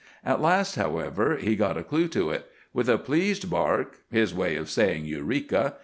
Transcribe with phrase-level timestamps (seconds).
[0.25, 2.49] At last, however, he got a clue to it.
[2.73, 5.75] With a pleased bark—his way of saying "Eureka!"